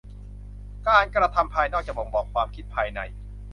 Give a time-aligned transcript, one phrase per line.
[0.87, 2.99] การกระทำภายนอกจะบ่งบอกความคิดภายใน